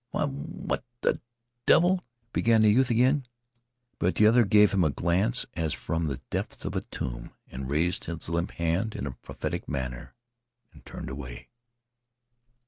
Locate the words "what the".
0.25-1.21